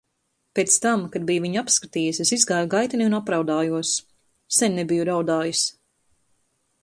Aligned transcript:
Pēc 0.59 0.77
tam, 0.85 1.01
kad 1.15 1.27
biju 1.31 1.43
viņu 1.43 1.59
apskatījis, 1.61 2.19
es 2.25 2.33
izgāju 2.37 2.71
gaitenī 2.73 3.05
un 3.11 3.17
apraudājos. 3.19 3.93
Sen 4.61 4.77
nebiju 4.81 5.07
raudājis. 5.11 5.65